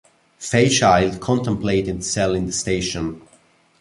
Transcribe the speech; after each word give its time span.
Fairchild 0.39 1.19
contemplated 1.19 2.03
selling 2.03 2.47
the 2.47 2.51
station. 2.51 3.21